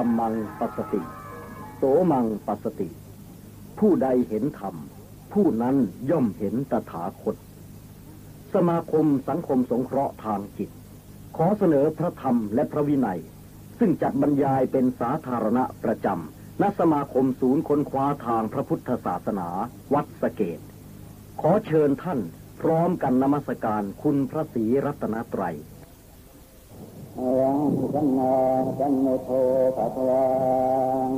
[0.00, 1.02] รรมังปัสสติ
[1.76, 2.88] โสมังปัสสติ
[3.78, 4.76] ผู้ใดเห็นธรรม
[5.32, 5.76] ผู้นั้น
[6.10, 7.36] ย่อมเห็นตถาคต
[8.54, 10.70] สมาคมสังคมสงเคราะห์ทางจิต
[11.36, 13.20] ขอเสนอพระธรรมและพระวินัย
[13.78, 19.48] ซึ่งจัดบรรยายเป็นสาธารณะประจำณสมาคมศูนย์ค้นคว้าทางพระพุทธศาสนา
[19.94, 20.60] วัดสะเกต
[21.40, 22.20] ขอเชิญท่าน
[22.60, 25.56] พร้อมกันนมัสการคุณพระศรีรัตนตรัย
[27.40, 27.60] รัง
[27.94, 28.34] สัมมา
[28.78, 29.30] สัมพุทโธ
[29.76, 30.26] ภะคะวั
[31.08, 31.10] ง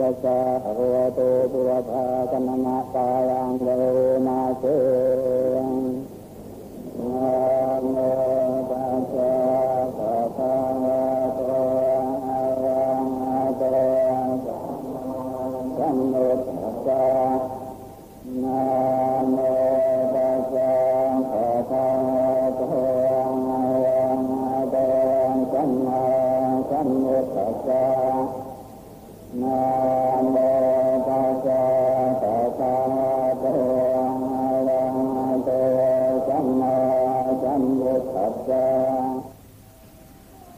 [0.00, 1.20] ยังอุตสาหะวะโต
[1.52, 3.66] ปุรภาคณมะกายังเว
[4.26, 4.64] นาเส
[6.98, 7.32] นะ
[7.90, 8.37] โม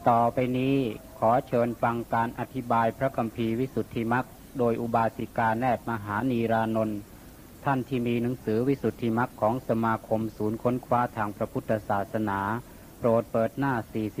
[0.09, 0.75] ต่อไปนี้
[1.19, 4.25] ขอเชิญฟังการอธิบายพระคัมภีร์วิสุทธิมัก
[4.57, 6.99] โดยอุบาสิกาแนบมหานีรานนท์
[7.65, 12.39] ท่านที่มีหนังสือวิสุทธิมักของสมาคมศูนย์ค้นคว้าทางพระพุทธศาสนา
[12.97, 13.73] โปรดเปิดหน้า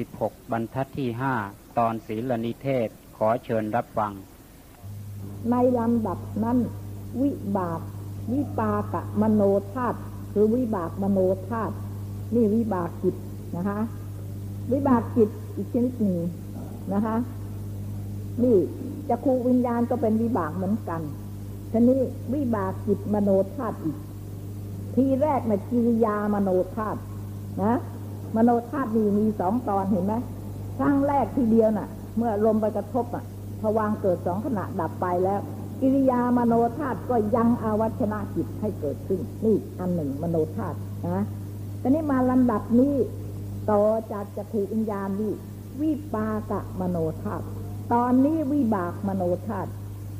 [0.03, 1.09] 46 บรรทัดที่
[1.43, 2.87] 5 ตอนศีลนิเทศ
[3.17, 4.11] ขอเชิญรับฟัง
[5.49, 6.57] ในลำดับนั้น
[7.21, 7.81] วิบาก
[8.33, 9.41] วิปากะมโน
[9.73, 9.99] ธาตุ
[10.31, 11.19] คือวิบากมโน
[11.49, 11.73] ธาตุ
[12.33, 13.15] นี่วิบากจิต
[13.55, 13.79] นะคะ
[14.71, 16.17] วิบากจิต อีกชนิดหนึ่ง
[16.93, 17.15] นะคะ
[18.43, 18.57] นี่
[19.09, 21.01] จักขูวิญญาณก็เป็นวิบากเหมือนกัน
[21.71, 22.01] ทีนี้
[22.33, 23.97] วิบากจิตมโนธาตุอีก
[24.95, 26.99] ทีแรกนะกิริยามโนธาตุ
[27.63, 27.73] นะ
[28.35, 30.13] มโนธาตุนี่มีสองตอนเห็นไหม
[30.77, 33.23] ครั้งแรกทีเดียวน่ะ เมื่อลมไปกระทบอะ
[33.61, 35.39] พวางเกิดสองขณะดับไปแล้ว
[35.81, 41.23] กิริยามโนธาตุก็ยังอาวัชนะจิตให้เกิดขึ้น นี่อันหนึ่งมโนธาตุนะ
[41.81, 42.95] ตอนนี้มาลำดับนี้
[43.69, 45.29] ต่อจากจักขูวิญญาณี
[45.81, 47.45] วิปากะมโนธาตุ
[47.93, 49.69] ตอนนี้วิบากมโนธาตุ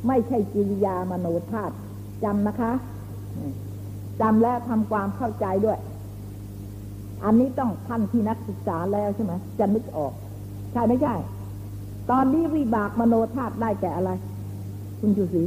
[0.08, 1.74] ไม่ใช่กิริยามโนธาตุ
[2.24, 2.72] จำนะคะ
[4.22, 5.80] จำและทำความเข้าใจด้วย
[7.24, 10.14] อันนี้ต้องท่านที่นักศึกษาแล้วใช่ไหมจะนึกออก
[10.72, 11.16] ใช่ไม่ใช่
[12.12, 14.12] ตอนนี้วิบากมโนธาตุได้แก่อะไร
[15.00, 15.44] คุณจูศรี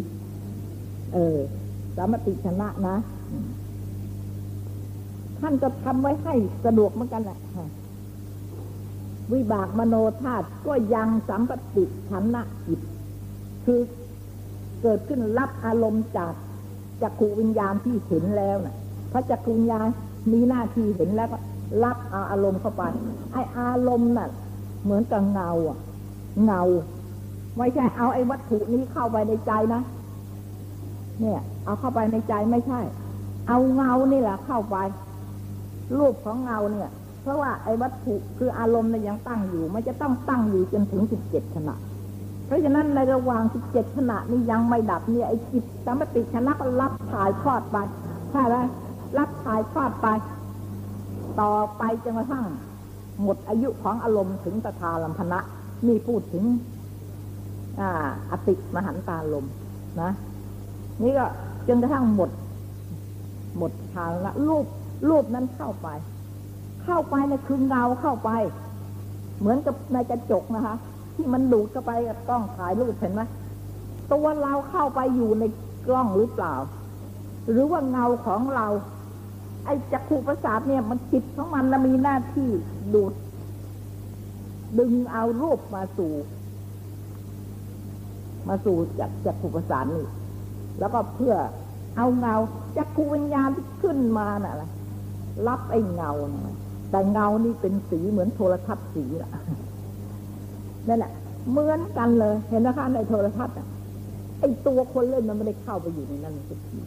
[1.15, 1.37] เออ
[1.97, 2.97] สามติชนะนะ
[5.41, 6.35] ท่านก็ทำไว้ให้
[6.65, 7.39] สะดวกเหมือนกันแหละ
[9.33, 12.81] วิบากมโนธาตุก็ยังสัมปติชนะจิต
[13.65, 13.81] คือ
[14.83, 16.33] เกิดขึ้นรับอารมณ์จาก
[17.03, 18.77] จักขูวิญญาณที่เห็นแล้วนะ่ะ
[19.13, 19.87] พระจักขูวิญญาณ
[20.33, 21.39] มีหน้าที่เห็นแล้วก็
[21.85, 22.83] รับเอาอารมณ์เข้าไป
[23.33, 24.29] ไออารมณ์น่ะ
[24.85, 25.79] เหมือนกับเงาอะ
[26.45, 26.63] เงา
[27.57, 29.81] ไม่ใช่เอาไอ้วัตถุนี้เข้าไปในใจนะ
[31.21, 32.81] เนี่ย เอาเข้าไปในใจไม่ใช่
[33.49, 34.77] เอาเงานี่แหละเข้าไป
[35.99, 36.91] รูปของเงาเนี่ย
[37.25, 41.75] เพราะว่าไอ้วัตถุคืออารมณ์เนี่ยยังตั้งอยู่ มันจะต้องตั้งอยู่จนถึงสิบเจ็ดขณะ
[42.47, 47.77] เพราะฉะนั้นในระหว่างสิบเจ็ดขณะนี้ยังไม่ดับเนี่ยไอ้จิตสามติชนะก็รับถ่ายทอดไป
[48.31, 48.57] ใช่ไหม
[49.19, 50.07] รับถ่ายทอดไป
[51.41, 52.45] ต่อไปจนกระทั่ง
[53.23, 55.41] หมดอายุของอารมณ์ถึงตถาลัมพนะ
[55.87, 56.45] นี่พูดถึง
[57.81, 59.47] อ่าอติมหันตาลม
[60.01, 60.11] นะ
[61.03, 61.27] นี่ก็
[61.69, 62.31] จนกระทั่งหมด
[63.59, 64.67] หมดทางละรูป
[65.09, 65.89] รูปนั้นเข้าไป
[66.85, 68.31] เข้าไปนะคือเงาเข้าไป
[69.39, 70.77] เหมือนกับในกระจกนะคะ
[71.15, 73.23] ที่มันดูดเข้าไปกับกล้องถ่ายรูปเห็นไหม
[74.13, 75.45] ตัวเราเข้าไปอยู่ใน
[75.87, 76.55] กล้องหรือเปล่า
[77.51, 78.67] หรือว่าเงาของเรา
[79.65, 82.51] ไอ้จักรประสาทเนี่ย มันจิตของมันนะมีหน้าที่
[82.95, 83.13] ดูด
[84.79, 86.15] ดึงเอารูปมาสู่
[88.49, 90.07] มาสู่จากจักรประสาทนี่
[90.79, 91.35] แล้วก็เพื่อ
[91.97, 92.35] เอาเงา
[92.77, 94.65] จักขูวิญญาณที่ขึ้นมาน่ะอะร
[95.49, 96.57] รับไอ้เงานะ
[96.95, 99.31] แต่เงานี่เป็นสีเหมือนโทรทัศน์สีละ
[100.89, 101.13] นั่นแหละ
[101.51, 103.67] เหมือนกันเลย เห็นนะคะในโทรทัศน์อะ
[104.39, 106.79] ไอตัวคนเล่นมันไม่ได้เข้าไปอยู่ในนั้นสักที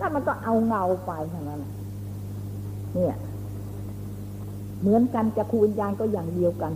[0.00, 1.60] นั่นมันก็เอาเงาไปเท่านั้น
[2.94, 3.16] เนี่ย
[4.80, 6.72] เหมือนกันจักขูวิญญาณก็อย่างเดียวกัน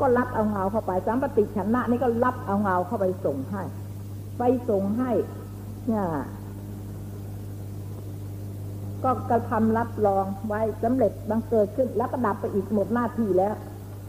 [0.00, 3.62] ก็รับเอาเงาเข้าไปสัมปติชนะนี่ก็รับเอาเงาเข้าไปส่งให้
[4.38, 5.10] ไปส่งให้
[5.86, 6.04] เนี่ย
[9.04, 13.54] ก็กระทำรับรองไว้สำเร็จบังเกิดขึ้นแล้วก็ดับไปอีกหมดหน้าที่แล้ว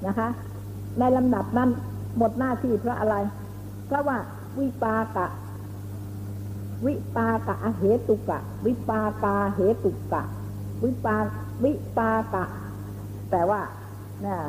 [0.08, 0.28] นะคะ
[1.00, 1.70] ในลำดับนั้น
[2.18, 3.16] หมดหน้าที่เพราะอะไร
[3.86, 4.18] เพราะว่า
[4.60, 5.28] วิปากะ
[6.86, 10.24] วิปากะเหตุกะ วิปากาเหตุกะ
[10.84, 11.16] วิปา
[11.64, 12.44] วิปากะ
[13.32, 13.62] แต่ว่า
[14.22, 14.40] เนี่ย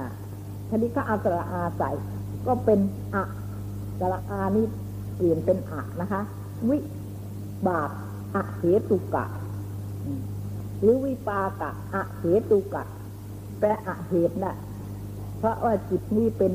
[0.68, 1.90] ทีนี้ก็เอาสระอาใส่
[2.46, 2.78] ก็เป็น
[3.14, 3.24] อะ
[4.00, 4.66] สระอานี่
[5.16, 6.20] เปลี่ยนเป็นอะนะคะ
[6.70, 6.78] วิ
[7.68, 7.90] บาก
[8.34, 9.24] อะเหตุกะ
[10.80, 12.82] หรือวิปากะอะเหตุกะ
[13.58, 14.54] แปลอะเหตุนะ่ะ
[15.38, 16.52] เพราะว่าจิตนี้เป็น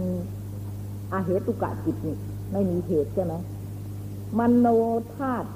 [1.12, 2.18] อาเหตุกะจิตนี่
[2.52, 3.34] ไม่มีเหตุใช่ไหม
[4.40, 4.68] มโน
[5.16, 5.50] ธาตุ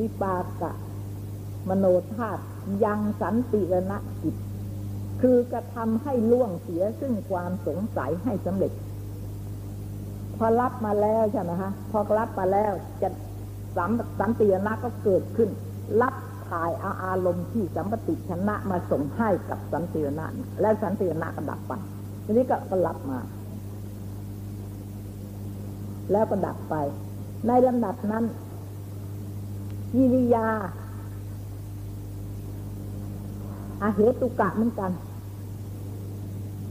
[0.00, 0.72] วิปากะ
[1.68, 2.42] มโนธาตุ
[2.84, 3.92] ยังสันติรณ
[4.22, 4.34] จิต
[5.20, 8.72] คือกระทำให้ล่วงเสียซึ่งความสงสัยให้สำเร็จ
[10.36, 12.72] พอรับมาแล้วใช่ไหมคะพอรับมาแล้ว
[13.02, 13.08] จะ
[13.76, 13.90] สัม
[14.20, 15.48] สันติรณะก็เกิดขึ้น
[16.00, 20.26] รับายเอาอารมณ์ที่สัมปติชนะมาส่งให้กับสันติรณะ
[20.60, 21.72] และสันติรณะก็ดับไป
[22.24, 23.18] ทีนี้ก็ก็รับมา
[26.12, 26.74] แล้วก็ดับไป
[27.46, 28.24] ในลำดับนั้น
[29.94, 30.46] กิริยา
[33.82, 34.92] อาเหตุกะเหมือนกัน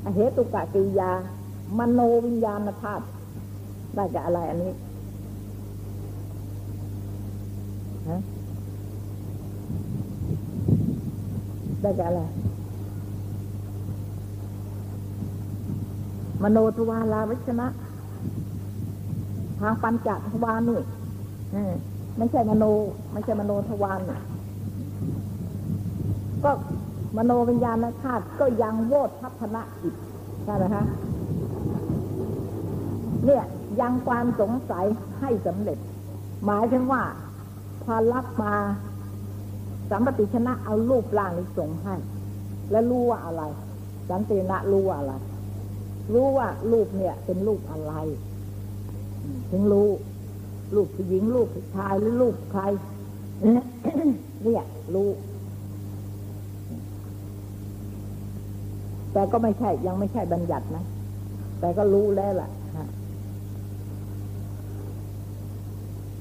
[0.06, 1.12] อาเหตุกะกิริยา
[1.78, 3.06] มโนวิญญาณธาตุ
[3.96, 4.74] ได้จากอะไรอันนี้
[8.08, 8.20] ฮะ
[11.82, 12.22] ได้จากอะไร
[16.44, 17.68] มโนทวาราวิชนะ
[19.60, 20.80] ทางปัญจทวารนี่
[22.18, 22.64] ไม่ใช่มโน
[23.14, 24.20] ไม่ใช่มโนทวารนี่
[26.44, 26.52] ก็
[27.18, 29.96] มโนวิญญาณธาตุก็ยังโวทัพนะจิต
[30.44, 30.84] ใช่ไหมคะ
[33.26, 33.44] เนี่ย
[33.82, 34.86] ยังความสงสัย
[35.20, 35.78] ให้สำเร็จ
[36.46, 37.04] หมายถึงว่า
[37.84, 38.56] พอรับมา
[39.90, 41.96] สัมปติชนะเอารูปร่างนี้ส่งให้
[42.72, 43.44] แล้วรู้ว่าอะไร
[44.10, 45.14] สันตินะรู้ว่าอะไร
[46.14, 47.94] รู้ว่ารูปเนี่ย เป็นรูปอะไร
[49.52, 49.90] ถึงรู้
[50.76, 52.62] รูปผู้หญิงรูปผู้ชายหรือรูปใคร
[54.44, 54.64] เนี่ย
[54.94, 55.10] รู้
[59.14, 60.84] แต่ก็ไม่ใช่ยังไม่ใช่บัญญัตินะ
[61.60, 62.50] แต่ก็รู้แล้วล่ะ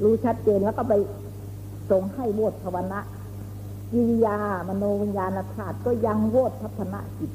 [0.02, 0.94] รู้ชัดเจนแล้วก็ไป
[1.90, 3.00] ส่งให้โวทภาวนะ
[3.93, 4.37] กิริยา
[4.69, 7.31] มโนวิญญาณธาตุก็ยังโวทพัฒนะจิต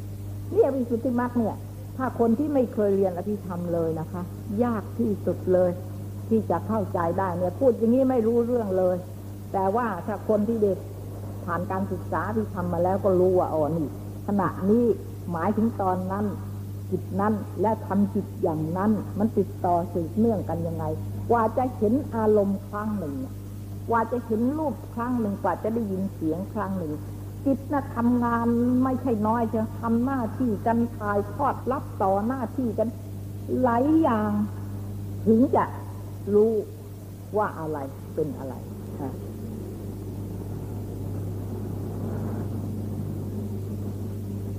[0.54, 1.56] เนี่ยวิสุทธิมรรคเนี่ย
[1.98, 4.22] ถ้าคนที่ไม่เคยเรียนอภิธรรมเลยนะคะ
[4.64, 5.72] ยากที่สุดเลย
[6.30, 8.96] ที่จะเข้าใจได้เนี่ยพูดอย่างนี้ไม่รู้เรื่องเลย
[9.54, 10.78] แต่ว่าถ้าคนที่เด็ก
[11.46, 13.88] ผ่านการศึกษาที่ทำมาแล้วก็รู้ว่าอ๋อนี่
[14.28, 14.86] ขณะนี้
[15.32, 16.26] หมายถึงตอนนั้น
[16.92, 20.86] จิตนั้นและทำจิตอย่างนั้น มันติดต่อสืบเนื่องกันยังไง
[21.30, 23.14] กว่าจะเห็นอารมณ์ครั้งหนึ่ง
[23.90, 26.94] กว่าจะเห็นรูปครั้งหนึ่งกว่าจะได้ยินเสียงครั้งหนึ่ง
[27.45, 28.47] จิตนะทำงาน
[28.83, 32.87] ไม่ใช่น้อยจะทำหน้าที่กันถ่ายทอดรับต่อหน้าที่กัน
[33.63, 34.31] หลายอย่าง
[35.25, 35.66] ถึงจะ
[36.33, 36.54] รู้
[37.37, 37.78] ว่าอะไร
[38.16, 38.54] เป็นอะไร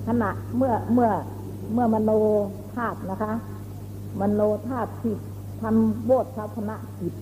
[0.07, 1.11] ขณะเมื่อเมื่อ
[1.73, 2.11] เมื่อมโน
[2.75, 3.33] ธาตุนะคะ
[4.21, 5.15] มโนธาตุที่
[5.61, 7.15] ทำโบสถพนะจิต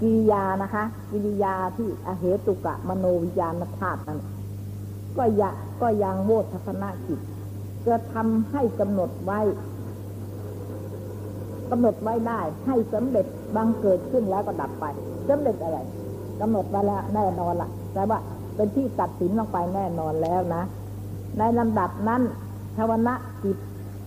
[0.00, 4.20] กิริยานะคะ กิริยาที่อเหตุกะมโนวิญญาณธาตุนั้น
[5.18, 5.50] ก็ยะ
[5.82, 7.20] ก็ยังโวทัพนะจิต
[7.86, 9.40] จะทำให้กำหนดไว้
[11.70, 13.26] กำหนดไว้ได้ ให้สำเร็จ
[13.56, 14.84] บังเกิดขึ้นแล้วก็ดับไป
[15.28, 15.78] สำเร็จอะไร
[16.40, 18.18] กำหนดไว้แล้วแน่นอนละ่ะ แต่ว่า
[18.56, 20.62] เป็นที่ตัดสินลงไปแน่นอนแล้วนะ
[21.38, 22.22] ในลำดับนั้น
[22.76, 23.56] ชาวนะจิต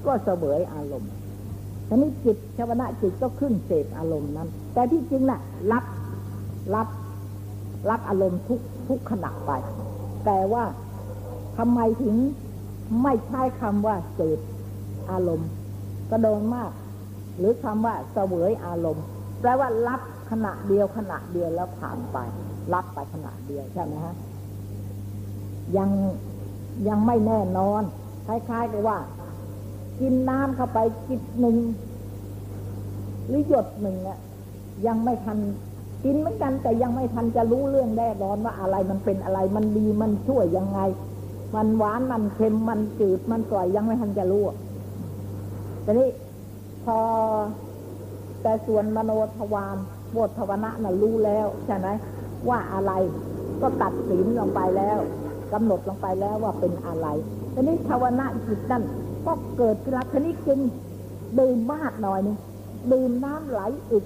[0.06, 1.12] ก็เสวยอารมณ์
[1.94, 5.40] ทีนี้จิตชาวนะจิตก็ขึ้นเสพอารมณ์นั้น แต่ที่จริงน่ะ
[5.72, 5.86] รับ
[6.76, 6.88] รับ
[7.90, 9.52] รับอารมณ์ทุกทุกขณะไป
[10.26, 10.64] แต่ว่า
[11.58, 12.16] ทำไมถึง
[13.04, 14.40] ไม่ใช้คำว่าเสพ
[15.12, 15.50] อารมณ์
[16.12, 16.72] กระโดนมาก
[17.38, 19.04] หรือคำว่าเสวยอารมณ์
[19.42, 22.18] แปลว่ารับขณะเดียวขณะเดียวแล้วผ่านไป
[22.74, 24.16] รับไปขณะเดียวใช่ไหมฮะ
[25.78, 25.90] ยัง
[26.88, 27.84] ยังไม่แน่นอน
[28.28, 28.98] คล้ายๆกับว่า
[30.00, 31.58] กินน้ำเข้าไปกินหนึ่ง
[33.28, 34.20] หรือหยดหนึ่งอะ
[34.88, 35.38] ยังไม่ทัน
[36.04, 40.80] กินเหมือนกันแต่ยังไม่ทันจะรู้เรื่องแน่นอนว่าอะไรมันเป็นอะไรมันดีมันช่วยยังไง
[41.56, 44.58] มันหวานมันเค็มมันจืดมันกร่อยยังไม่ทันจะรู้อะ
[45.84, 46.10] แต่นี้
[46.84, 46.98] พอ
[48.42, 49.78] แต่ส่วนมโนทวาร
[50.16, 51.88] บทภาวนะน่ะรู้แล้วใช่ไหม
[52.50, 52.92] ว่าอะไร
[53.62, 55.00] ก็ตัดสินลงไปแล้ว
[55.54, 57.08] กำหนดลงไปแล้วว่าเป็นอะไร
[57.54, 58.84] ทีนี้ภาวนะจิตนั่น
[59.26, 60.60] ก็เกิดขึ้นแล้วทีนี้กิน
[61.40, 62.38] ดื่มมากหน่อยนึง
[62.92, 63.62] ดื่มน้ำไหล
[63.92, 64.06] อึก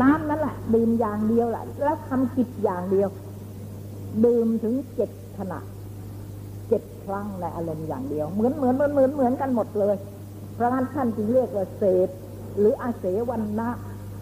[0.00, 3.08] น้ำนั่นแหละดื่มอย่างเดียวแหละแล้วทำกิจอย่างเดียว
[4.24, 5.58] ดื่มถึงเจ็ดขณะ
[6.68, 9.96] เจ็ดครั้งในอารมณ์อย่างเดียว เหมือนเหมือนเหมือนเหมือนเหมือนกันหมดเลย
[10.54, 12.08] เพราะงั้นท่านจึงเรียกว่าเสพ
[12.58, 13.68] หรืออาเสวันนะ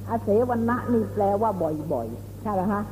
[0.08, 1.50] อาเสวันนะนี่แปลว่า
[1.92, 2.82] บ่อยๆใช่ไหมคะ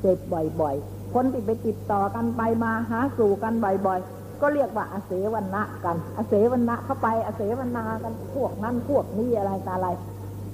[0.00, 9.88] เสพบ่อยๆ คนที่ไปติดต่อกันไปมาหาสู่กันบ่อยๆ ก็เรียกว่าอาเสวันะกัน อาเสวันะเข้าไปอาเสวนากันพวกนั้นพวกนี้อะไรต่ออะไร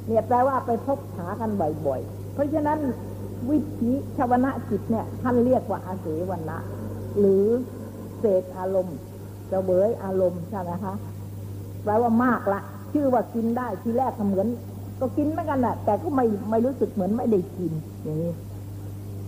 [0.07, 1.51] เนี่ยแปลว่าไปพบหากัน
[1.87, 2.79] บ่อยๆ เพราะฉะนั้น
[3.51, 6.57] วิธีชวนะจิตเนี่ยท่านเรียกว่าอาเสวนะ
[7.19, 7.45] หรือ
[8.19, 8.97] เสกอารมณ์
[9.49, 10.95] เสวยอารมณ์ใช่ไหมคะ
[11.85, 12.61] แปลว่ามากละ
[12.93, 14.47] ชื่อว่ากินได้ทีแรกก็เหมือน
[15.01, 18.33] ก็กินเหมือนกันแหละแต่ก็ไม่ไม่รู้สึกเหมือนไม่ได้กินอย่างนี้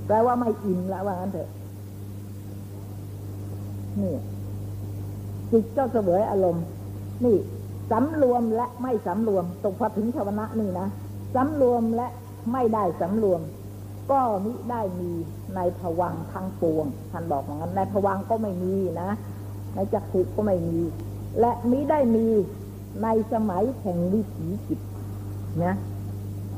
[0.07, 1.49] แปลว่าไม่อิ่มแล้วว่างั้นเถอะ
[4.01, 4.17] นี่
[5.51, 6.65] จิตก็เสวยอารมณ์
[7.25, 7.37] นี่
[7.91, 10.89] สำรวมและไม่สำรวมตรงพอถึงชาวนะนี่นะ
[11.35, 12.09] สำรวมและ
[12.53, 13.41] ไม่ได้สำรวม
[14.11, 15.11] ก็มิได้มี
[15.55, 19.11] ในผวังทั้งปวงท่านบอกอย่างนั้นในผวังก็ไม่มีนะ
[19.75, 20.81] ในจักขุก็ไม่มี
[21.41, 22.27] และมิได้มี
[23.03, 24.81] ในสมัยแห่งวิถีจิต
[25.65, 25.75] นะ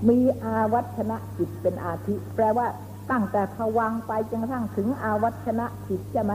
[0.08, 2.66] มีอาวัชนะจิตเป็นอาทิ แปลว่า
[3.10, 6.34] ตั้งแต่ผวังไปจนกระทั่งถึงอาวัชนะจิตใช่ไหม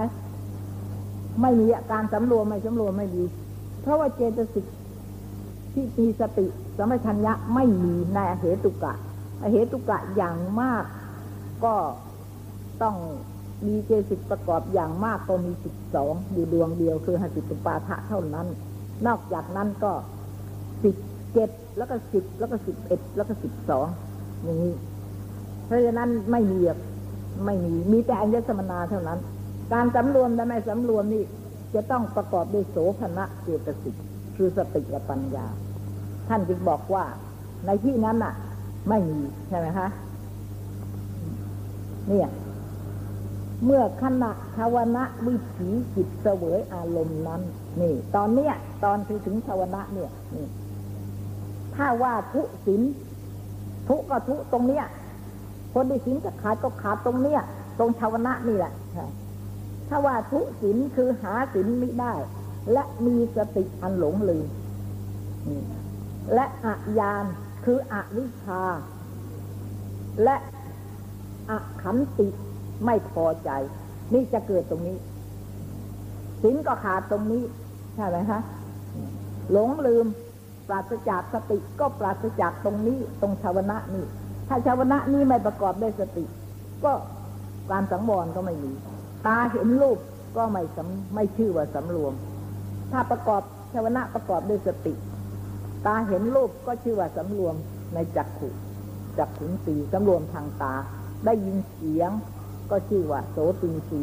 [1.42, 3.24] ไม่มีอาการสำรวมไม่สำรวมไม่มี
[3.82, 4.66] เพราะว่าเจตสิก
[5.74, 6.46] ที่มีสติ
[6.78, 8.94] สมัชัญญะไม่มีในอเหตุกะ
[9.42, 10.86] อเหตุกะอย่างมาก
[11.64, 11.76] ก็
[12.82, 12.96] ต้อง
[13.68, 18.48] มีเจตสิกประกอบอย่างมากก็มีสิบสองอยู่ดวงเดียวคือหสิตุปาทะเท่านั้น
[19.08, 19.92] นอกจากนั้นก็
[20.84, 20.96] สิบ
[21.34, 23.88] เจ็ดแล้วก็สิบแล้วก็สิบเอ็ดแล้วก็สิบสอง
[24.44, 24.74] อย่างนี้
[25.70, 26.60] เพราะฉะนั้นไม่มี
[27.46, 29.20] ไม่มีมีแต่อัญญสมนาเท่านั้น
[29.74, 31.24] การสำรวมและไม่สำรวมนี่
[31.74, 33.96] จะต้องประกอบด้วยโสภณะเจตสิก
[34.36, 35.46] คือสติและปัญญา
[36.28, 37.06] ท่านจึงบอกว่า
[37.66, 38.34] ในที่นั้นน่ะ
[38.90, 39.88] ไม่มีใช่ไหมคะ
[42.08, 42.28] เนี่ย
[43.66, 47.42] เมื่อขณะภาวนะวิถีจิตเสวยอารมณ์นั้น
[47.82, 50.48] นี่ ตอนเนี้ย ตอนที่ถึงภาวนะเนี่ยนี่
[51.76, 52.82] ถ้าว่าทุศิน
[53.88, 54.86] ทุก็ทุตรงเนี้ย
[55.74, 57.42] คนที่สินจะขาดก็ขาดตรงเนี้ย
[57.80, 58.74] ตรงภาวนะนี่แหละ
[59.88, 62.14] ถ้าว่าทุศินคือหาศินไม่ได้
[62.74, 64.48] และมีสติอันหลงลืม
[66.34, 67.26] และอัยาน
[67.66, 68.64] คืออวิชชา
[70.24, 70.36] และ
[71.50, 72.28] อขันติ
[72.86, 73.50] ไม่พอใจ
[74.14, 74.98] นี่จะเกิดตรงนี้
[76.44, 77.44] สินก็ขาดตรงนี้
[77.96, 78.40] ใช่ไหมคะ
[79.52, 80.06] หลงลืม
[80.68, 84.06] ปราศจากสติก็ปราศจากตรงนี้ ตรงชาวนะนี่
[84.50, 86.26] ถ้าชาวนะนี่ไม่ประกอบด้วยสติ
[86.84, 86.94] ก็
[87.72, 88.72] การสังวรก็ไม่มี
[89.26, 89.98] ตาเห็นรูป
[90.38, 92.14] ก็ไม่สำไม่ชื่อว่าสำรวม
[92.92, 93.42] ถ้าประกอบ
[93.74, 94.94] ชาวนะประกอบด้วยสติ
[95.86, 97.56] ตาเห็นรูปก็ชื่อว่าสำรวม
[97.94, 98.50] ในจักขุ
[99.18, 100.74] จักขุนสีสำรวมทางตา
[101.26, 102.12] ได้ยินเสียง
[102.72, 104.02] ก็ชื่อว่าโสตินสี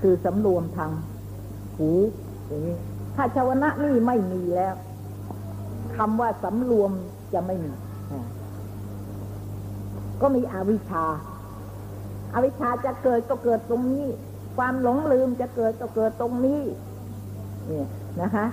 [0.00, 0.90] คือสำรวมทาง
[1.76, 1.90] หู
[2.46, 2.76] อย่างนี้
[3.16, 4.74] ถ้าชาวนะนี่ไม่มีแล้ว
[5.96, 6.90] คำว่าสำรวม
[7.32, 7.72] จะไม่มี
[10.22, 11.04] ก็มีอวิชชา
[12.34, 14.06] อาวิชชาจะเกิดก็เกิดตรงนี้
[14.56, 16.60] ความหลงลืมจะเกิดก็เกิดตรงนี้
[17.66, 17.86] เนี่ย
[18.20, 18.46] นะคะ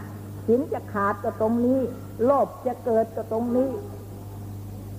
[0.47, 1.79] สินจะขาดก็ตรงนี้
[2.25, 3.69] โลภจะเกิดก็ตรงนี้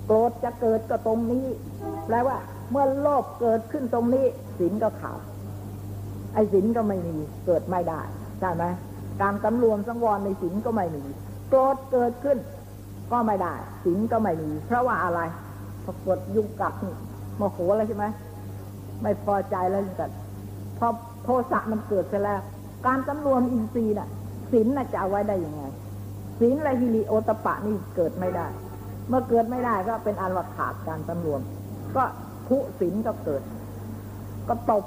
[0.07, 1.45] โกรธจะเกิดก็ตรงนี้
[2.05, 2.37] แปลว่า
[2.71, 4.25] เมื่อโลภเกิดขึ้นตรงนี้
[4.59, 5.19] สินก็ขาด
[6.33, 8.01] ไอ้สินก็ไม่มี เกิดไม่ได้
[8.39, 8.63] ใช่ไหม
[9.21, 11.03] การสำรวมสังวรในสินก็ไม่มี
[11.49, 12.37] โกรธเกิดขึ้น
[13.11, 13.53] ก็ไม่ได้
[13.85, 15.19] สินก็ไม่มี เพราะว่าอะไร
[15.83, 16.73] พอกดยุงกัด
[17.37, 18.05] โมโหแล้วใช่ไหม
[19.01, 20.11] ไม่พอใจแล้วกัน
[20.77, 20.87] พอ
[21.23, 22.39] โทสะมันเกิดไปแล้ว
[22.85, 24.09] การสำรวมอินทรีย์น่ะ
[24.51, 25.63] ศีลน่ะจะเอาไว้ได้ยังไง
[26.39, 28.47] ศีลและฮิริโอตปะนี่เกิดไม่ได้
[29.07, 31.41] เมื่อเกิดไม่ได้ก็เป็นอันว่าขาดการสำรวม
[31.95, 32.03] ก็
[32.47, 33.41] ทุศีลก็เกิด
[34.49, 34.83] ก็ตบ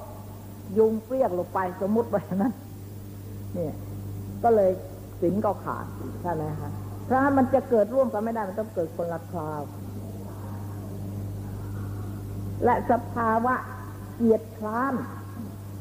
[0.78, 2.52] ยุงเปรี้ยกลงไปสมมุติไว้นั้น
[3.54, 3.74] เนี่ย
[4.44, 4.70] ก็เลย
[5.20, 5.86] ศีลก็ขาด
[6.22, 6.70] ใช่ไหมคะ
[7.04, 9.60] เพราะมันจะเกิดร่วมกันไม่ได้มันต้องเกิดคนละคราว
[12.64, 13.54] และสภาวะ
[14.16, 14.94] เกียดคร้าน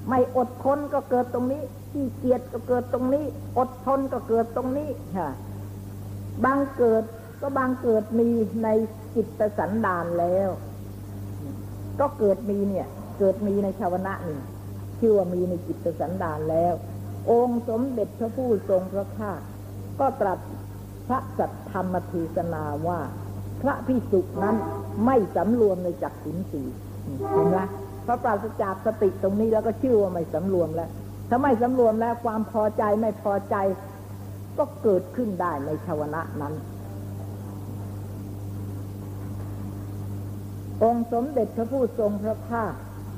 [0.09, 1.61] ไม่อดทนก็เกิดตรงนี้
[1.91, 3.25] ขี้เกียจก็เกิดตรงนี้
[3.57, 5.29] อดทนก็เกิดตรงนี้ค่ะ
[6.45, 7.03] บางเกิด
[7.41, 8.29] ก็บางเกิดมี
[8.63, 8.67] ใน
[9.15, 10.49] จิตสันดานแล้ว
[11.99, 12.87] ก็เกิดมีเนี่ย
[13.19, 14.39] เกิดมีในชาวนะนี่
[14.99, 16.73] ชื่อว่ามีในจิตสันดานแล้ว
[17.31, 19.33] องค์สมเด็จพระผู้ทรงพระภา
[19.99, 20.39] ก็ตรัส
[21.07, 22.99] พระสัทธรรมเทศนาว่า
[23.63, 24.55] พระพิสุนั้น
[25.05, 26.63] ไม่สำรวมในจักสินสี
[27.32, 27.60] เห็นไหม
[28.05, 30.89] พระปราศจากสติตรงนี้แล้วก็ชื่อว่าไม่สำรวมแล้ว
[31.29, 33.55] ถ้าไม่สำรวมแล้วความพอใจไม่พอใจ
[34.58, 36.53] ก็เกิดขึ้นได้ในชาวนะนั้น
[40.84, 42.74] องค์สมเด็จพระผู้ทรงพระภาค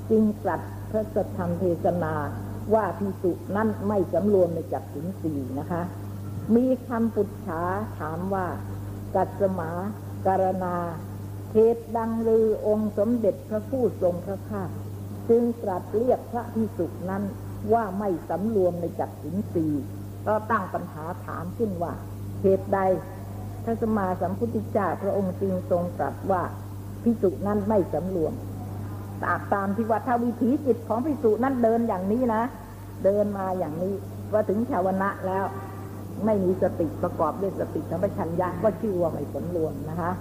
[0.10, 0.62] จึงตรัส
[0.92, 2.14] พระสัทธรรมเทศนา
[2.74, 5.82] ว่าพิสุนั้นไม่สำรวมในจักสินสีนะคะ
[6.56, 7.62] มีคำปุจฉา
[8.00, 8.48] ถามว่า
[9.16, 9.72] กัสมา
[10.28, 10.76] การณา
[11.54, 14.70] เหตุดังลือองค์สมเด็จพระผู้ทรงพระภาค
[15.30, 17.24] จึงตรัสเรียกพระพิสุนั้น
[17.74, 19.66] ว่าไม่สำรวมในจักสินสี
[20.28, 21.94] ก็ตั้งปัญหาถามขึ้นว่า
[22.42, 22.80] เหตุใด
[23.64, 26.44] พระสมมาสัมพุทธเจ้าพระองค์จึงทรงตรัสว่า
[27.04, 28.34] พิสุนั้นไม่สำรวม
[29.24, 32.44] ตามตามที่ว่าถ้าวิถีจิตของพิสุนั้นเดินอย่างนี้นะ
[33.04, 33.94] เดินมาอย่างนี้
[34.32, 35.46] ว่าถึงชาวนะแล้ว
[36.26, 40.12] ไม่มีสติประกอบด้วยสติสัมปชัญญะก็ชื่อว่าไม่สำรวมนะคะ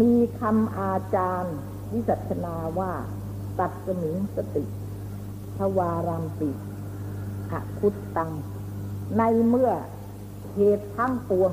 [0.00, 1.56] มีคำอาจารย์
[1.92, 2.92] วิสัชนาว่า
[3.58, 4.64] ตัดสมิงสติ
[5.56, 6.50] ทวารัมปิ
[7.52, 8.32] อคุตตัง
[9.18, 9.70] ในเมื่อ
[10.54, 11.50] เหตุทั้งปวง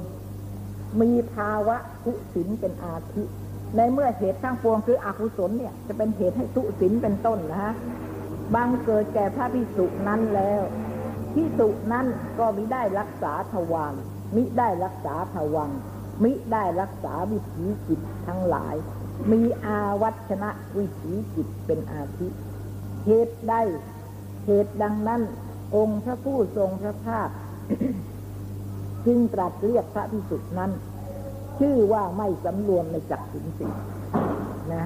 [1.01, 3.23] มีภาวะทุสินเป็นอาทิ
[3.77, 7.73] ในเมื่อเหตุทั้งปวงคืออกุศลเนี่ย จะเป็นเหตุให้ทุสินเป็นต้นนะฮะ
[8.55, 10.61] บังเกิดแก่พระพิสุนั้นแล้ว
[11.33, 12.05] พิสุนั้น
[12.39, 13.93] ก็มิได้รักษาทวาร
[14.35, 15.69] มิได้รักษาภวัง
[16.23, 18.75] มิได้รักษาวิถีจิตทั้งหลาย
[19.31, 22.27] มีอาวัชนะวิถีจิตเป็นอาทิ
[23.05, 23.53] เหตุใด
[24.45, 25.21] เหตุดังนั้น
[25.75, 27.29] องค์พระผู้ทรงพระภาค
[29.05, 30.71] จึงตรัสเรียกพระพิสุนั้น
[31.59, 33.67] ชื่อว่าไม่สำรวมในจักสินสี
[34.73, 34.85] นะ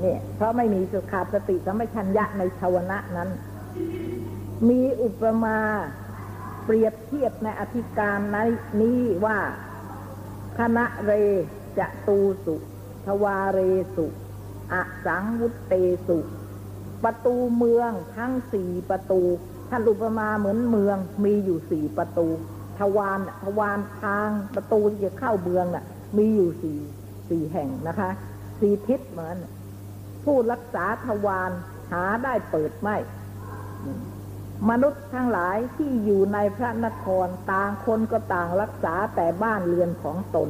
[0.00, 3.28] เนี่ยเพราะไม่มีสุขาสติสัมปชัญญะในชาวนะนั้น
[4.68, 5.58] มีอุปมา
[6.64, 8.38] เปรียบเทียบในอธิการใน
[8.80, 9.38] นี้ว่า
[10.58, 11.12] คณะเร
[11.78, 12.56] จะตูสุ
[13.06, 13.60] ทวาเร
[13.96, 14.06] สุ
[14.72, 14.74] อ
[15.06, 15.72] สังวุตเต
[16.08, 16.18] สุ
[17.04, 19.20] ประตูเมืองทั้งสี่ประตู
[19.70, 22.26] ท่านอุปมาเหมือนเมืองมีอยู่สี่ประตู
[22.78, 25.84] ทวารทวารทางประตูที่จะเข้าเมืองน่ะ
[26.16, 26.78] มีอยู่สี่
[27.28, 28.10] สี่แห่งนะคะ
[28.60, 29.36] สี่ทิศเหมือน
[30.24, 31.50] ผู้รักษาทวาร
[31.92, 32.96] หาได้เปิดไม่
[34.70, 40.48] มนุษย์ทั้งหลายที่อยู่ในพระนครต่างคนก็ต่างรักษาแต่บ้านเรือนของตน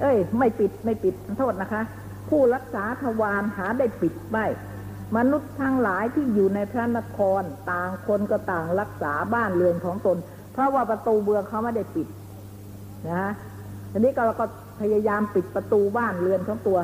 [0.00, 1.82] เอ้ย ไม่ปิดไม่ปิดโทษนะคะ
[2.28, 4.46] ผู้รักษาทวารหาได้ปิดไม่
[5.16, 10.16] มนุษย์ทั้งหลายที่อยู่ในพระนครต่างคนก็ต่างรักษาบ้านเรือนของตน
[10.52, 12.08] เพราะว่าประตูเบืองเขาไม่ได้ปิด
[13.06, 13.32] นะฮะ
[13.92, 14.46] ทีนี้ก็เราก็
[14.80, 16.78] พยายามปิดประตูบ้านเรือนของตัว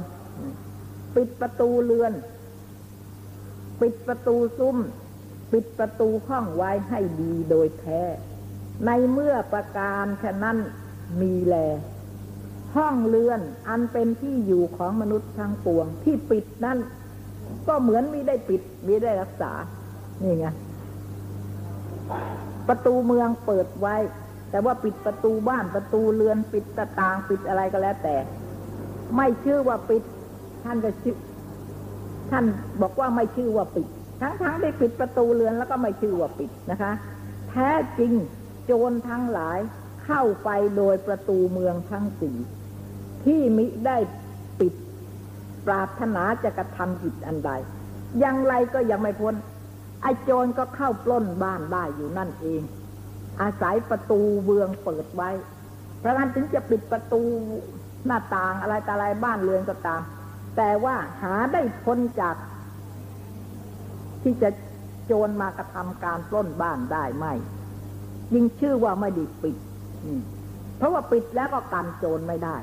[1.16, 2.12] ปิดประตูเรือน
[3.81, 4.77] ปิดประตูซุ้ม
[5.53, 8.03] ปิดประตูห้องไว้ให้ดีโดยแท้
[8.87, 10.57] ในเมื่อประการฉะนั้น
[11.21, 11.57] มีแล
[12.77, 16.79] ห้องเรือนอันเป็นที่อยู่ของมนุษย์ทั้งปวง ที่ปิดนั่น
[17.69, 19.53] ก็เหมือนมีได้ปิดมีได้รักษา
[20.23, 20.47] นี่ไง
[22.69, 23.97] ประตูเมืองเปิดไว้
[24.51, 28.17] แต่ว่าปิดประตูบ้านประตูเรือนปิดตะต่างปิดอะไรก็แล้วแต่
[29.17, 30.03] ไม่ชื่อว่าปิด
[30.65, 31.17] ท่านก็ชื่อ
[32.31, 32.45] ท่าน
[32.83, 33.87] บอกว่าไม่ชื่อว่าปิด
[34.23, 36.93] ทั้งๆได้ปิดประตูเรือนแล้วก็ไม่ชื่อว่าปิดนะคะ
[37.51, 38.13] แท้จริง
[38.67, 39.59] โจรทั้งหลาย
[40.05, 42.37] เข้าไปโดยประตูเมืองทั้งสี่
[43.25, 43.97] ที่มิได้
[44.61, 44.75] ปิด
[45.67, 47.51] ปรารถนาจะกระทำผิดอันใด
[48.19, 49.35] อย่างไรก็ยังไม่พ้น
[50.03, 52.63] ไอโจรก็เข้าปล้นบ้านได้อยู่นั่นเอง
[53.43, 55.31] อาศัยประตูเบืองเปิดไว้
[55.99, 57.23] เพราะนั้นถึงจะปิดประตู
[58.07, 60.03] หน้าต่างอะไรแต่อะไรบ้านเรือนก็ตาม
[60.57, 62.35] แต่ว่าหาได้พ้นจาก
[64.23, 64.49] ที่จะ
[65.07, 67.27] โจรมากระทำการปล้นบ้านได้ไหม
[68.35, 69.57] ยิ่งชื่อว่าไม่ได้ปิด
[70.77, 72.57] เพราะว่าปิดแล้วก็กันโจรไม่ได้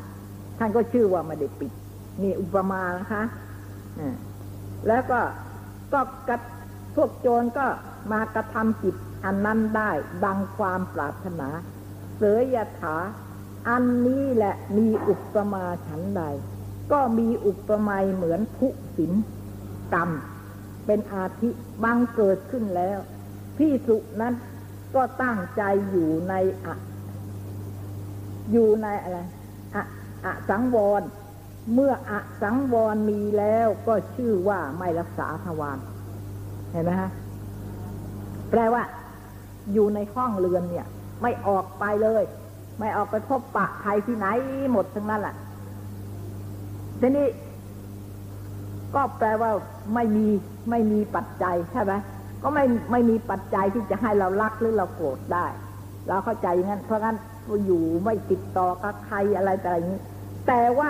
[0.57, 1.71] ท่านก็ชื่อว่าไม่ได้ปิด
[2.21, 3.23] นี่อุปมานะคะ
[4.87, 5.19] แล้วก็
[5.93, 6.37] ก็กระ
[6.95, 7.65] พวกโจรก็
[8.11, 8.95] มากระทำจิต
[9.25, 9.91] อันนั้นได้
[10.25, 11.49] ดังความปรารถนา
[12.17, 12.95] เสยยถา
[13.69, 16.21] อันนี้แหละมีอุปมาฉันใด
[16.91, 18.67] ก็มีอุปมาเหมือนทุ
[18.97, 19.11] ศิน
[19.93, 20.09] กรรม
[20.91, 21.49] เป็นอาทิ
[21.83, 22.99] บังเกิดขึ้นแล้ว
[23.57, 24.33] พี่สุนั้น
[24.95, 26.33] ก็ตั้งใจอยู่ใน
[26.65, 26.75] อะ
[28.51, 29.19] อยู่ในอะไร
[29.75, 29.83] อะ
[30.25, 31.01] อะสังวร
[31.73, 35.77] เมื่ออะสังวรมีแล้วก็ชื่อว่าไม่รักษาทวาร
[36.71, 37.09] เห็นไหมฮะ
[38.49, 38.83] แปลว่า
[39.73, 40.87] อยู่ในห้องเรือนเนี่ย
[41.21, 42.23] ไม่ออกไปเลย
[42.79, 44.27] ไม่ออกไปพบปะใครที่ไหน
[44.71, 45.35] หมดทั้งนั้นแหละ
[47.01, 47.27] ทีนี้
[48.95, 49.51] ก็แปลว่า
[49.93, 50.27] ไม่มี
[50.69, 51.93] ไม่มีปัจจัยใช่ไหม
[52.43, 55.45] ก็ไม่ไม่มีปัจจัยที่จะให้เรารักหรือเราโกรธได้
[56.07, 57.17] เราเข้าใจอย่างนั้นเพราะงั้น
[57.65, 60.01] อยู่ไม่ติดต่อกับใครอะไรแต่อะไรอย่างนี้
[60.47, 60.89] แต่ว่า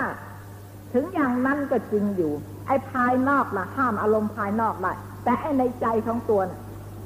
[0.94, 2.32] ถึงอย่างนั้นก็จริงอยู่
[2.66, 4.92] ไอ้ภายนอกล่ะห้ามอารมณ์ภายนอกได้
[5.24, 6.60] แต่ไอ้ในใจของตัวน่ะ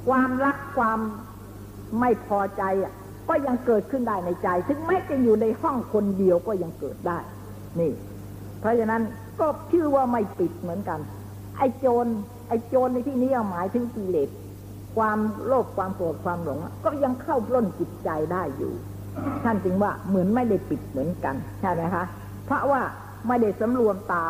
[0.08, 0.98] ความรักความ
[2.00, 2.92] ไม่พอใจอะ
[3.28, 7.18] ก็ยังเกิดขึ้นได้ในใจ ถึงแม้จะอยู่ในห้องคนเดียวก็ยังเกิดได้
[7.80, 7.92] นี่
[8.60, 9.02] เพราะฉะนั้น
[9.40, 11.00] ก็ชื่อว่าไม่ปิดเหมือนกัน
[11.58, 12.06] ไอ้โจร
[12.48, 14.28] ไอ้โจรในที่นี้หมายถึงกิเลส
[14.96, 18.72] ความโลภความโกรธความหลง ก็ยังเข้าปล้นจิตใจได้อยู่
[19.44, 22.04] ท่านจึงว่าเหมือนไม่ได้ปิดเหมือนกันใช่ไหมคะ
[22.46, 22.82] เพราะว่า
[23.28, 24.24] ไม่ได้สำรวมตา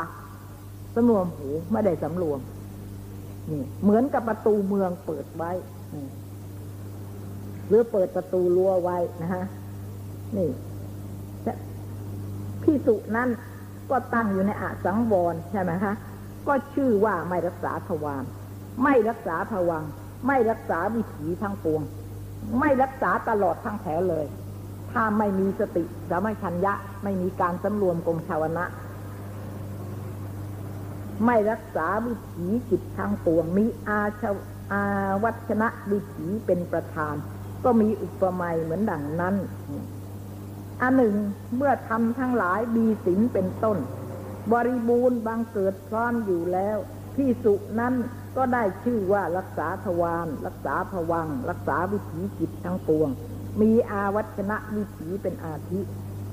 [0.94, 2.40] สำรวมหูไม่ได้สำรวม
[3.50, 5.52] นี่เหมือนกับประตูเมืองเปิดไว้
[7.68, 9.44] หรือเปิดประตูรั้วไว้นะฮะ
[10.36, 10.48] นี่
[12.62, 13.28] พิสุนั้น
[13.90, 15.94] ก็ตั้งอยู่ในอาสังวรใช่ไหมคะ
[16.48, 18.24] ก็ชื่อว่าไม่รักษาทวาร
[18.82, 19.84] ไม่รักษาภวัง
[20.26, 21.82] ไม่รักษาวิถีทั้งปวง
[22.60, 24.26] ไม่รักษาตลอดทั้งแถวเลย
[24.92, 28.64] ถ้าไม่มีสติสมัชัญญะไม่มีการสำรวมกงชาวนะ
[31.26, 34.30] ไม่รักษาวิถีจิตทั้งปวง มีอาชา
[34.72, 34.82] อา
[35.22, 37.14] วัชนะวิถีเป็นประธาน
[37.64, 39.34] ก็มีอุปมาเหมือนดังนั้น
[40.82, 41.14] อันหนึ่ง
[41.56, 43.78] เมื่อทำทั้งหลายมีศีลเป็นต้น
[44.52, 46.76] บริบูรณ์บางเกิดพร้อมอยู่แล้ว
[47.16, 47.94] ที่สุนั้น
[48.36, 53.08] ก็ได้ชื่อว่ารักษาทวารรักษาผวัง รักษาวิถีจิตทั้งปวง
[53.62, 55.80] มีอาวัชนะวิถีเป็นอาทิ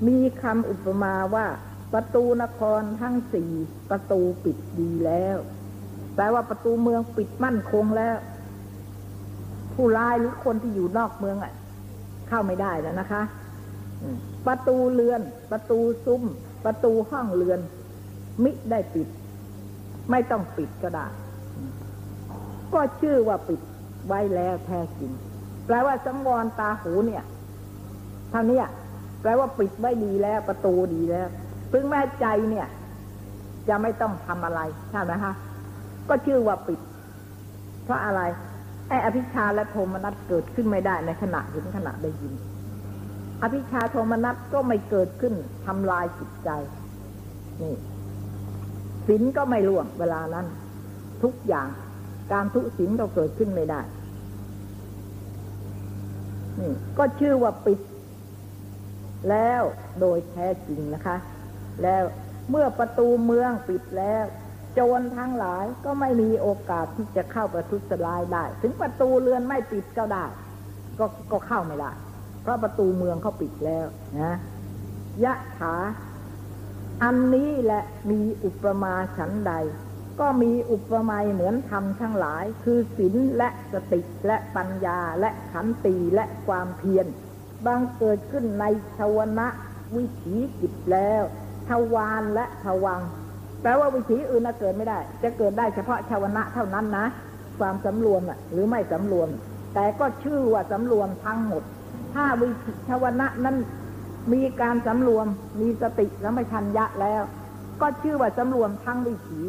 [0.07, 1.45] มีคำอุปมาว่า
[1.93, 3.51] ประตูนครทั้งสี่
[3.89, 5.37] ประตูปิดดีแล้ว
[6.15, 8.15] แต่ว่าประตูเมืองปิดมั่นคงแล้ว
[9.73, 11.53] ผู้ร้ายหรือคนที่อยู่นอกเมืองอะ
[12.27, 13.21] เข้าไม่ได้แล้วนะคะ
[14.47, 15.21] ประตูเรือน
[15.51, 16.23] ประตูซุ้ม
[16.65, 17.59] ประตูห้องเรือน
[18.43, 19.07] มิได้ปิด
[20.11, 21.05] ไม่ต้องปิดก็ได้
[22.73, 23.61] ก็ชื่อว่าปิด
[24.07, 25.11] ไว้แล้วแท้จริง
[25.65, 27.23] แปลว่าสังวรตาหูเนี่ย
[28.31, 28.61] เท่านี้
[29.21, 31.27] แปลว่าปิดไว้ดีแล้วประตูดีแล้ว
[31.71, 32.67] พึงแม่ใจเนี่ย
[33.69, 35.33] จะไม่ต้องทำอะไรใช่ไหมคะ
[36.09, 36.79] ก็ชื่อว่าปิด
[37.83, 38.21] เพราะอะไร
[38.89, 42.33] ไอ้อภิชาและโทมนัสเกิดขึ้นไม่ได้ในขณะเห็นขณะได้ยิน
[43.41, 45.33] อภิชาโทมนัสก็ไม่เกิดขึ้น
[45.65, 46.49] ทำลายจิตใจ
[47.61, 47.75] นี่
[49.07, 50.45] ศีลก็ไม่ล่วงเวลานั้น
[51.23, 51.67] ทุกอย่าง
[52.31, 53.81] การทุศีลก็เกิดขึ้นไม่ได้
[56.59, 57.79] นี่ก็ชื่อว่าปิด
[59.29, 59.61] แล้ว
[59.99, 61.17] โดยแท้จริงนะคะ
[61.83, 62.03] แล้ว
[62.49, 64.23] เมื่อประตูเมืองปิดแล้ว
[64.73, 70.25] โจรทั้งหลายก็ไม่มีโอกาสที่จะเข้าประทุษร้ายได้ ถึงประตูเรือนไม่ปิดก็ได้
[70.99, 71.91] ก็ก็เข้าไม่ได้
[72.41, 73.85] เพราะประตูเมืองเขาปิดแล้ว
[74.21, 74.37] นะ
[75.23, 75.75] ยะถา
[77.03, 79.53] อันนี้แหละมีอุปมาฉันใด
[80.19, 87.05] ก็มีอุปมาเหมือนธรรมทั้งหลาย คือศีลและสติและปัญญาและขันตีและความเพียร
[87.65, 88.65] บางเกิดขึ้นใน
[88.97, 89.47] ชวนะ
[89.95, 91.23] วิถีจิตแล้ว
[91.69, 93.01] ทวารและทวัง
[93.61, 97.05] แปลว่าวิถีอื่นเกิดไม่ได้ จะเกิดได้เฉพาะชาวนะเท่านั้นนะ
[97.59, 99.29] ความสำรวมหรือไม่สำรวม
[99.73, 101.63] แต่ก็ชื่อว่าสำรวมทั้งหมด
[102.13, 102.47] ถ้าวิ
[102.89, 103.57] ชวนะนั้น
[104.33, 105.27] มีการสำรวม
[105.61, 107.23] มีสติและไม่ชัญญะแล้ว
[107.81, 109.41] ก็ชื่อว่าสำรวมทั้งวิถี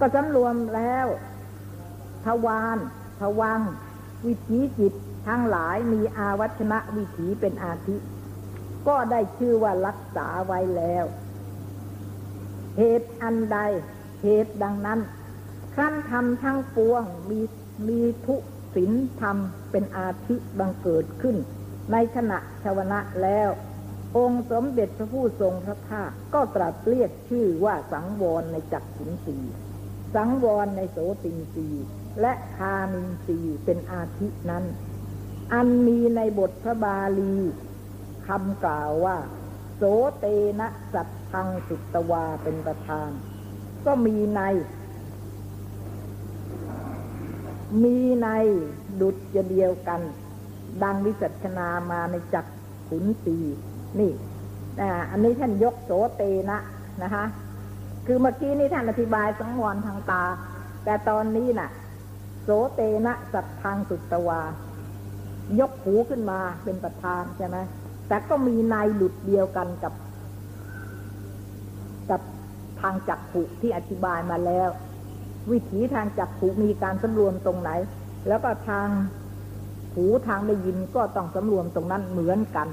[0.00, 1.06] ก็สำรวมแล้ว
[2.26, 2.78] ทวาร
[3.20, 3.60] ทวัง
[4.26, 4.92] วิถีจิต
[5.28, 7.96] ทั้งหลายมีอาวัชนะวิถีเป็นอาทิ
[8.88, 11.04] ก็ได้ชื่อว่ารักษาไว้แล้ว
[12.78, 13.58] เหตุอันใด
[14.22, 15.00] เหตุดังนั้น
[15.76, 17.40] ขั้นทำทั้งปวงมี
[17.88, 18.36] มีทุ
[18.74, 19.36] ศีลธรรม
[19.70, 21.36] เป็นอาทิบังเกิดขึ้น
[21.92, 23.50] ในขณะชาวนะแล้ว
[24.16, 29.36] องค์สมเด็จพระผู้ทรงพระภาคก็ตรัสเรียกชื่อว่าสังวรในจักขุนสี
[30.14, 31.68] สังวรในโสตินสี
[32.20, 34.64] และคามินสีเป็นอาทินั้น
[35.52, 37.34] อันมีในบทพระบาลี
[38.26, 39.16] คำกล่าวว่า
[39.76, 39.82] โส
[40.18, 40.24] เต
[40.60, 43.10] นะสัตทังสุตวาเป็นประธาน
[43.86, 44.40] ก็มีใน
[47.82, 48.28] มีใน
[49.00, 50.00] ดุจจะเดียวกัน
[50.82, 52.46] ดังวิจัชนามาในจัก
[52.88, 53.36] ขุนสี
[54.00, 54.12] นี่
[55.10, 56.58] อันนี้ท่านยกโสเตนะ
[57.02, 57.24] นะคะ
[58.06, 60.24] คือเมื่อกี้นี่ท่านอธิบายสังวรทางตา
[60.84, 61.70] แต่ตอนนี้น่ะ
[62.42, 64.40] โสเตนะสัตทางสุตวา
[65.60, 67.56] ยกหูขึ้นมาเป็นประธานใช่ไหม
[68.08, 69.94] แต่ก็มีในดุดเดียวกันกับ
[72.10, 72.20] กับ
[72.80, 74.68] ทางจักขุที่อธิบายมาแล้ว
[75.50, 77.70] วิถีทางจักผูมีการสำรวมตรงไหน
[78.28, 78.88] แล้วก็ทาง
[79.94, 82.68] หูทางได้ยินก็ต้องสำรวมตรงนั้นเหมือนกัน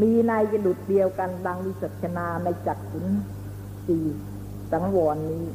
[0.00, 3.06] มีในกระดุดเดียวกันดังวิสัชนาในจักขุน
[3.86, 4.04] สี่
[4.72, 5.46] สังวรนี้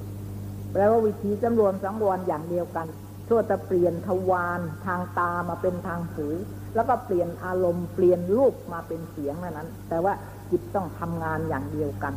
[0.71, 2.87] แปลว่าวิธีสำรวมสังวรอย่างเดียวกัน
[3.27, 6.27] ทั่วแต่เปลี่ยนทวารทางตามาเป็นทางหู
[6.75, 10.13] แล้วก็เปลี่ยนอารมณ์เปลี่ยนรูปมาเป็นเสียงนั้น แต่ว่า
[10.51, 12.13] จิตต้องทำงานอย่างเดียวกัน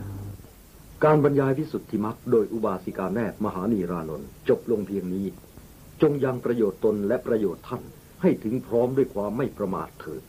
[1.04, 5.26] การบรรยายวิสุทธิมรรคโดยอุบาสิกาแม่มหานีรานนท์จบลงเพียงนี้
[6.02, 7.82] จงยังประโยชน์ตนและประโยชน์ท่าน
[8.22, 10.22] ให้ถึงพร้อมด้วยความไม่ประมาทเถิด